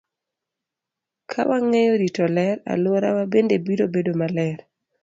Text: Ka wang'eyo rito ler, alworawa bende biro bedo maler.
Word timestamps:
Ka 1.31 1.41
wang'eyo 1.49 1.93
rito 2.01 2.23
ler, 2.35 2.57
alworawa 2.71 3.23
bende 3.33 3.55
biro 3.65 3.85
bedo 3.93 4.13
maler. 4.19 4.57